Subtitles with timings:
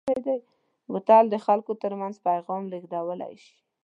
[0.91, 3.53] بوتل د خلکو ترمنځ پیغام لېږدولی شي.